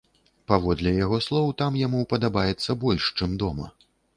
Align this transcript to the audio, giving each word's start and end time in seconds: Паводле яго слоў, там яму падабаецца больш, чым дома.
Паводле 0.51 0.93
яго 0.99 1.19
слоў, 1.27 1.51
там 1.61 1.77
яму 1.81 2.01
падабаецца 2.15 2.79
больш, 2.87 3.03
чым 3.21 3.41
дома. 3.45 3.73